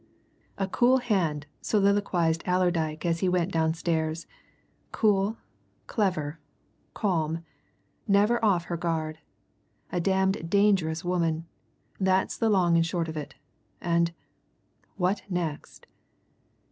[0.57, 4.25] "A cool hand!" soliloquized Allerdyke as he went downstairs.
[4.91, 5.37] "Cool,
[5.85, 6.39] clever,
[6.95, 7.43] calm,
[8.07, 9.19] never off her guard.
[9.91, 11.45] A damned dangerous woman!
[11.99, 13.35] that's the long and short of it.
[13.79, 14.11] And
[14.97, 15.85] what next?"